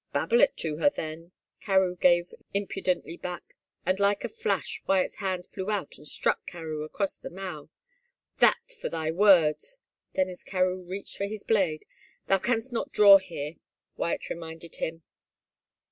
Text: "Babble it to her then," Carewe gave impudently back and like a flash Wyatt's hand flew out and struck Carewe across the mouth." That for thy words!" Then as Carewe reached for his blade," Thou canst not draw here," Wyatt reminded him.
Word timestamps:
"Babble 0.13 0.41
it 0.41 0.57
to 0.57 0.77
her 0.77 0.89
then," 0.89 1.31
Carewe 1.59 1.95
gave 1.99 2.33
impudently 2.55 3.17
back 3.17 3.53
and 3.85 3.99
like 3.99 4.23
a 4.23 4.29
flash 4.29 4.81
Wyatt's 4.87 5.17
hand 5.17 5.45
flew 5.45 5.69
out 5.69 5.99
and 5.99 6.07
struck 6.07 6.47
Carewe 6.47 6.81
across 6.83 7.19
the 7.19 7.29
mouth." 7.29 7.69
That 8.39 8.71
for 8.81 8.89
thy 8.89 9.11
words!" 9.11 9.77
Then 10.15 10.27
as 10.27 10.43
Carewe 10.43 10.81
reached 10.89 11.17
for 11.17 11.27
his 11.27 11.43
blade," 11.43 11.85
Thou 12.27 12.39
canst 12.39 12.73
not 12.73 12.91
draw 12.91 13.17
here," 13.19 13.57
Wyatt 13.95 14.27
reminded 14.31 14.77
him. 14.77 15.03